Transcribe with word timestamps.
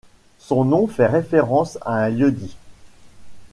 Son 0.39 0.65
nom 0.65 0.87
fait 0.87 1.05
référence 1.05 1.77
à 1.81 2.05
un 2.05 2.09
lieu-dit. 2.09 2.57